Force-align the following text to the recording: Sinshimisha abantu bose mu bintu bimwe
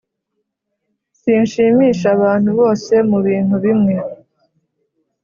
Sinshimisha 1.19 2.07
abantu 2.15 2.49
bose 2.59 2.93
mu 3.09 3.19
bintu 3.27 3.55
bimwe 3.63 3.95